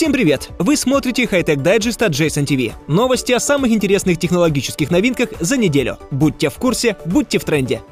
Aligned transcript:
Всем 0.00 0.14
привет! 0.14 0.48
Вы 0.58 0.78
смотрите 0.78 1.26
Хайтек 1.26 1.60
Дайджест 1.60 2.00
от 2.00 2.12
Jason 2.12 2.46
TV. 2.46 2.72
Новости 2.86 3.32
о 3.32 3.38
самых 3.38 3.70
интересных 3.70 4.18
технологических 4.18 4.90
новинках 4.90 5.28
за 5.40 5.58
неделю. 5.58 5.98
Будьте 6.10 6.48
в 6.48 6.54
курсе, 6.54 6.96
будьте 7.04 7.38
в 7.38 7.44
тренде. 7.44 7.82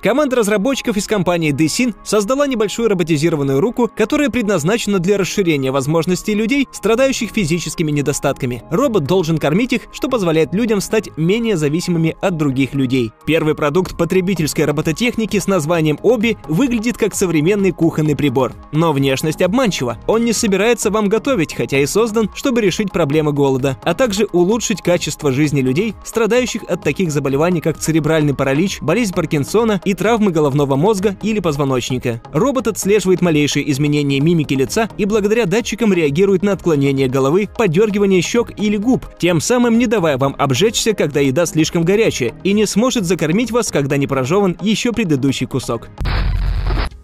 Команда 0.00 0.36
разработчиков 0.36 0.96
из 0.96 1.08
компании 1.08 1.52
DeSyn 1.52 1.92
создала 2.04 2.46
небольшую 2.46 2.88
роботизированную 2.88 3.60
руку, 3.60 3.90
которая 3.96 4.30
предназначена 4.30 5.00
для 5.00 5.18
расширения 5.18 5.72
возможностей 5.72 6.34
людей, 6.34 6.68
страдающих 6.70 7.30
физическими 7.30 7.90
недостатками. 7.90 8.62
Робот 8.70 9.04
должен 9.04 9.38
кормить 9.38 9.72
их, 9.72 9.82
что 9.90 10.08
позволяет 10.08 10.54
людям 10.54 10.80
стать 10.80 11.10
менее 11.16 11.56
зависимыми 11.56 12.16
от 12.20 12.36
других 12.36 12.74
людей. 12.74 13.10
Первый 13.26 13.56
продукт 13.56 13.98
потребительской 13.98 14.66
робототехники 14.66 15.36
с 15.40 15.48
названием 15.48 15.98
Оби 16.04 16.38
выглядит 16.46 16.96
как 16.96 17.16
современный 17.16 17.72
кухонный 17.72 18.14
прибор. 18.14 18.52
Но 18.70 18.92
внешность 18.92 19.42
обманчива. 19.42 19.98
Он 20.06 20.24
не 20.24 20.32
собирается 20.32 20.92
вам 20.92 21.08
готовить, 21.08 21.54
хотя 21.54 21.80
и 21.80 21.86
создан, 21.86 22.30
чтобы 22.36 22.60
решить 22.60 22.92
проблемы 22.92 23.32
голода, 23.32 23.76
а 23.82 23.94
также 23.94 24.28
улучшить 24.30 24.80
качество 24.80 25.32
жизни 25.32 25.60
людей, 25.60 25.96
страдающих 26.04 26.62
от 26.68 26.84
таких 26.84 27.10
заболеваний, 27.10 27.60
как 27.60 27.78
церебральный 27.78 28.34
паралич, 28.34 28.80
болезнь 28.80 29.12
Паркинсона 29.12 29.80
и 29.88 29.94
травмы 29.94 30.30
головного 30.32 30.76
мозга 30.76 31.16
или 31.22 31.40
позвоночника. 31.40 32.20
Робот 32.34 32.68
отслеживает 32.68 33.22
малейшие 33.22 33.70
изменения 33.70 34.20
мимики 34.20 34.52
лица 34.52 34.90
и 34.98 35.06
благодаря 35.06 35.46
датчикам 35.46 35.94
реагирует 35.94 36.42
на 36.42 36.52
отклонение 36.52 37.08
головы, 37.08 37.48
подергивание 37.56 38.20
щек 38.20 38.52
или 38.58 38.76
губ, 38.76 39.06
тем 39.18 39.40
самым 39.40 39.78
не 39.78 39.86
давая 39.86 40.18
вам 40.18 40.36
обжечься, 40.38 40.92
когда 40.92 41.20
еда 41.20 41.46
слишком 41.46 41.84
горячая, 41.84 42.34
и 42.44 42.52
не 42.52 42.66
сможет 42.66 43.06
закормить 43.06 43.50
вас, 43.50 43.70
когда 43.70 43.96
не 43.96 44.06
прожеван 44.06 44.58
еще 44.60 44.92
предыдущий 44.92 45.46
кусок. 45.46 45.88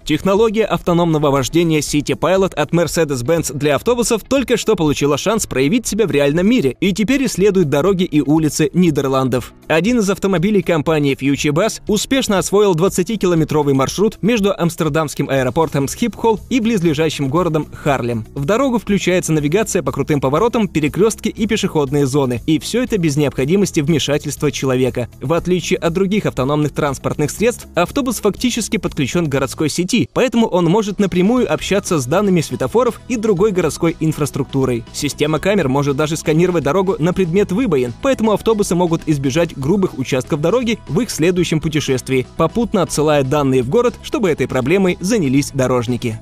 Технология 0.04 0.66
автономного 0.66 1.30
вождения 1.30 1.78
City 1.78 2.14
Pilot 2.14 2.54
от 2.54 2.72
Mercedes-Benz 2.72 3.54
для 3.54 3.76
автобусов 3.76 4.22
только 4.22 4.58
что 4.58 4.76
получила 4.76 5.16
шанс 5.16 5.46
проявить 5.46 5.86
себя 5.86 6.06
в 6.06 6.10
реальном 6.10 6.46
мире 6.46 6.76
и 6.80 6.92
теперь 6.92 7.24
исследует 7.24 7.70
дороги 7.70 8.04
и 8.04 8.20
улицы 8.20 8.68
Нидерландов. 8.74 9.54
Один 9.66 10.00
из 10.00 10.10
автомобилей 10.10 10.60
компании 10.60 11.16
FutureBus 11.16 11.80
успешно 11.88 12.38
освоил 12.38 12.74
20-километровый 12.74 13.72
маршрут 13.72 14.18
между 14.20 14.52
амстердамским 14.54 15.30
аэропортом 15.30 15.88
Схипхолл 15.88 16.38
и 16.50 16.60
близлежащим 16.60 17.28
городом 17.28 17.66
Харлем. 17.72 18.26
В 18.34 18.44
дорогу 18.44 18.78
включается 18.78 19.32
навигация 19.32 19.82
по 19.82 19.90
крутым 19.90 20.20
поворотам, 20.20 20.68
перекрестки 20.68 21.30
и 21.30 21.46
пешеходные 21.46 22.04
зоны, 22.04 22.42
и 22.46 22.58
все 22.58 22.82
это 22.84 22.98
без 22.98 23.16
необходимости 23.16 23.80
вмешательства 23.80 24.52
человека. 24.52 25.08
В 25.22 25.32
отличие 25.32 25.78
от 25.78 25.94
других 25.94 26.26
автономных 26.26 26.72
транспортных 26.72 27.30
средств, 27.30 27.66
автобус 27.74 28.20
фактически 28.20 28.76
подключен 28.76 29.26
к 29.26 29.30
городской 29.30 29.70
сети, 29.70 30.10
поэтому 30.12 30.46
он 30.46 30.66
может 30.66 30.98
напрямую 30.98 31.50
общаться 31.50 31.98
с 31.98 32.04
данными 32.04 32.42
светофоров 32.42 33.00
и 33.08 33.16
другой 33.16 33.52
городской 33.52 33.96
инфраструктурой. 33.98 34.84
Система 34.92 35.38
камер 35.38 35.70
может 35.70 35.96
даже 35.96 36.18
сканировать 36.18 36.64
дорогу 36.64 36.96
на 36.98 37.14
предмет 37.14 37.50
выбоин, 37.50 37.94
поэтому 38.02 38.32
автобусы 38.32 38.74
могут 38.74 39.02
избежать 39.06 39.53
грубых 39.56 39.98
участков 39.98 40.40
дороги 40.40 40.78
в 40.88 41.00
их 41.00 41.10
следующем 41.10 41.60
путешествии, 41.60 42.26
попутно 42.36 42.82
отсылая 42.82 43.24
данные 43.24 43.62
в 43.62 43.68
город, 43.68 43.94
чтобы 44.02 44.30
этой 44.30 44.48
проблемой 44.48 44.96
занялись 45.00 45.50
дорожники. 45.52 46.20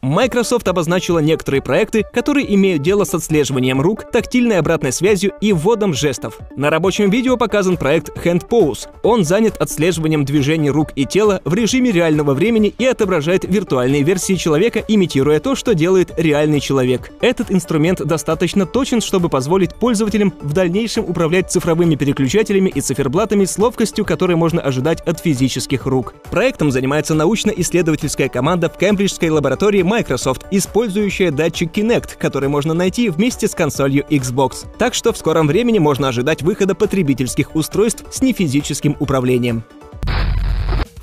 Microsoft 0.00 0.68
обозначила 0.68 1.18
некоторые 1.18 1.60
проекты, 1.60 2.04
которые 2.12 2.54
имеют 2.54 2.82
дело 2.82 3.02
с 3.02 3.14
отслеживанием 3.14 3.80
рук, 3.80 4.08
тактильной 4.12 4.60
обратной 4.60 4.92
связью 4.92 5.32
и 5.40 5.52
вводом 5.52 5.92
жестов. 5.92 6.38
На 6.54 6.70
рабочем 6.70 7.10
видео 7.10 7.36
показан 7.36 7.76
проект 7.76 8.10
Hand 8.10 8.48
Pose. 8.48 8.88
Он 9.02 9.24
занят 9.24 9.56
отслеживанием 9.56 10.24
движений 10.24 10.70
рук 10.70 10.90
и 10.94 11.04
тела 11.04 11.40
в 11.44 11.52
режиме 11.52 11.90
реального 11.90 12.32
времени 12.34 12.72
и 12.78 12.86
отображает 12.86 13.42
виртуальные 13.42 14.04
версии 14.04 14.34
человека, 14.34 14.84
имитируя 14.86 15.40
то, 15.40 15.56
что 15.56 15.74
делает 15.74 16.12
реальный 16.16 16.60
человек. 16.60 17.10
Этот 17.20 17.50
инструмент 17.50 18.00
достаточно 18.00 18.66
точен, 18.66 19.00
чтобы 19.00 19.28
позволить 19.28 19.74
пользователям 19.74 20.32
в 20.40 20.52
дальнейшем 20.52 21.06
управлять 21.06 21.50
цифровыми 21.50 21.96
переключателями 21.96 22.68
и 22.68 22.80
циферблатами 22.80 23.44
с 23.44 23.58
ловкостью, 23.58 24.04
которой 24.04 24.36
можно 24.36 24.60
ожидать 24.60 25.00
от 25.00 25.18
физических 25.18 25.86
рук. 25.86 26.14
Проектом 26.30 26.70
занимается 26.70 27.14
научно-исследовательская 27.14 28.28
команда 28.28 28.68
в 28.68 28.78
Кембриджской 28.78 29.30
лаборатории 29.30 29.87
Microsoft, 29.88 30.44
использующая 30.50 31.30
датчик 31.30 31.72
Kinect, 31.72 32.18
который 32.18 32.48
можно 32.48 32.74
найти 32.74 33.08
вместе 33.08 33.48
с 33.48 33.54
консолью 33.54 34.04
Xbox. 34.10 34.66
Так 34.78 34.94
что 34.94 35.12
в 35.12 35.16
скором 35.16 35.46
времени 35.46 35.78
можно 35.78 36.08
ожидать 36.08 36.42
выхода 36.42 36.74
потребительских 36.74 37.56
устройств 37.56 38.04
с 38.10 38.20
нефизическим 38.20 38.96
управлением. 39.00 39.64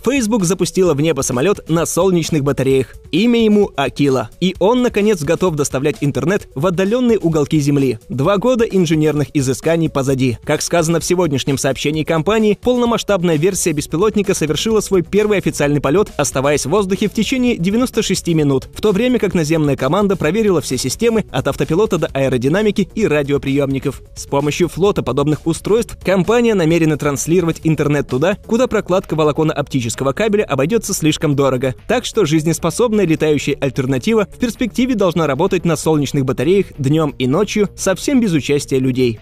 Facebook 0.05 0.43
запустила 0.43 0.93
в 0.93 1.01
небо 1.01 1.21
самолет 1.21 1.67
на 1.67 1.87
солнечных 1.87 2.43
батареях. 2.43 2.93
Имя 3.09 3.43
ему 3.43 3.71
Акила. 3.75 4.29
И 4.39 4.55
он, 4.59 4.83
наконец, 4.83 5.23
готов 5.23 5.55
доставлять 5.55 5.95
интернет 6.01 6.47
в 6.53 6.67
отдаленные 6.67 7.17
уголки 7.17 7.59
Земли. 7.59 7.97
Два 8.07 8.37
года 8.37 8.65
инженерных 8.65 9.29
изысканий 9.33 9.89
позади. 9.89 10.37
Как 10.43 10.61
сказано 10.61 10.99
в 10.99 11.05
сегодняшнем 11.05 11.57
сообщении 11.57 12.03
компании, 12.03 12.55
полномасштабная 12.61 13.37
версия 13.37 13.71
беспилотника 13.71 14.35
совершила 14.35 14.79
свой 14.79 15.01
первый 15.01 15.39
официальный 15.39 15.81
полет, 15.81 16.11
оставаясь 16.17 16.67
в 16.67 16.69
воздухе 16.69 17.09
в 17.09 17.13
течение 17.13 17.57
96 17.57 18.27
минут, 18.27 18.69
в 18.75 18.81
то 18.81 18.91
время 18.91 19.17
как 19.17 19.33
наземная 19.33 19.75
команда 19.75 20.15
проверила 20.15 20.61
все 20.61 20.77
системы 20.77 21.25
от 21.31 21.47
автопилота 21.47 21.97
до 21.97 22.07
аэродинамики 22.13 22.89
и 22.93 23.07
радиоприемников. 23.07 24.03
С 24.15 24.27
помощью 24.27 24.69
флота 24.69 25.01
подобных 25.01 25.47
устройств 25.47 25.97
компания 26.05 26.53
намерена 26.53 26.95
транслировать 26.95 27.61
интернет 27.63 28.07
туда, 28.07 28.37
куда 28.45 28.67
прокладка 28.67 29.15
волоконно-оптического 29.15 29.94
оптического 29.95 30.13
кабеля 30.13 30.43
обойдется 30.43 30.93
слишком 30.93 31.35
дорого. 31.35 31.75
Так 31.87 32.05
что 32.05 32.25
жизнеспособная 32.25 33.05
летающая 33.05 33.55
альтернатива 33.59 34.25
в 34.25 34.37
перспективе 34.37 34.95
должна 34.95 35.27
работать 35.27 35.65
на 35.65 35.75
солнечных 35.75 36.25
батареях 36.25 36.67
днем 36.77 37.15
и 37.17 37.27
ночью 37.27 37.69
совсем 37.75 38.19
без 38.19 38.33
участия 38.33 38.79
людей. 38.79 39.19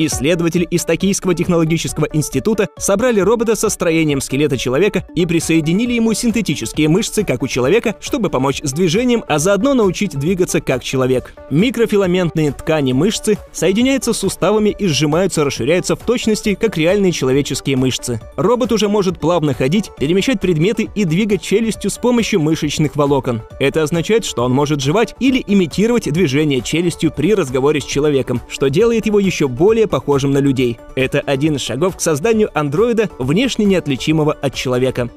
Исследователи 0.00 0.62
из 0.62 0.84
Токийского 0.84 1.34
технологического 1.34 2.06
института 2.12 2.68
собрали 2.78 3.18
робота 3.18 3.56
со 3.56 3.68
строением 3.68 4.20
скелета 4.20 4.56
человека 4.56 5.04
и 5.16 5.26
присоединили 5.26 5.92
ему 5.92 6.14
синтетические 6.14 6.88
мышцы, 6.88 7.24
как 7.24 7.42
у 7.42 7.48
человека, 7.48 7.96
чтобы 7.98 8.30
помочь 8.30 8.60
с 8.62 8.72
движением, 8.72 9.24
а 9.26 9.40
заодно 9.40 9.74
научить 9.74 10.16
двигаться 10.16 10.60
как 10.60 10.84
человек. 10.84 11.34
Микрофиламентные 11.50 12.52
ткани 12.52 12.92
мышцы 12.92 13.38
соединяются 13.50 14.12
с 14.12 14.18
суставами 14.18 14.70
и 14.70 14.86
сжимаются, 14.86 15.44
расширяются 15.44 15.96
в 15.96 16.00
точности, 16.00 16.54
как 16.54 16.76
реальные 16.76 17.10
человеческие 17.10 17.76
мышцы. 17.76 18.20
Робот 18.36 18.70
уже 18.70 18.88
может 18.88 19.18
плавно 19.18 19.52
ходить, 19.52 19.90
перемещать 19.98 20.40
предметы 20.40 20.88
и 20.94 21.04
двигать 21.06 21.42
челюстью 21.42 21.90
с 21.90 21.98
помощью 21.98 22.40
мышечных 22.40 22.94
волокон. 22.94 23.42
Это 23.58 23.82
означает, 23.82 24.24
что 24.24 24.44
он 24.44 24.52
может 24.52 24.80
жевать 24.80 25.16
или 25.18 25.42
имитировать 25.44 26.12
движение 26.12 26.60
челюстью 26.60 27.10
при 27.10 27.34
разговоре 27.34 27.80
с 27.80 27.84
человеком, 27.84 28.40
что 28.48 28.68
делает 28.68 29.06
его 29.06 29.18
еще 29.18 29.48
более 29.48 29.87
похожим 29.88 30.30
на 30.30 30.38
людей. 30.38 30.78
Это 30.94 31.20
один 31.20 31.56
из 31.56 31.62
шагов 31.62 31.96
к 31.96 32.00
созданию 32.00 32.50
андроида, 32.56 33.10
внешне 33.18 33.64
неотличимого 33.64 34.32
от 34.32 34.54
человека. 34.54 35.10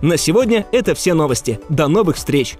На 0.00 0.16
сегодня 0.16 0.66
это 0.72 0.94
все 0.94 1.14
новости. 1.14 1.60
До 1.68 1.88
новых 1.88 2.16
встреч! 2.16 2.56